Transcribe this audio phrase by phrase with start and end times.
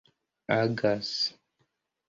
[0.59, 1.13] agas